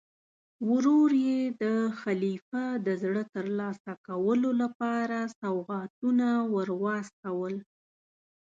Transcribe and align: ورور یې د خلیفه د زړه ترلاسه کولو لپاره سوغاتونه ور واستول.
ورور 0.69 1.09
یې 1.27 1.39
د 1.61 1.63
خلیفه 2.01 2.63
د 2.85 2.87
زړه 3.03 3.23
ترلاسه 3.35 3.91
کولو 4.07 4.49
لپاره 4.61 5.19
سوغاتونه 5.39 6.27
ور 6.53 6.69
واستول. 6.83 7.55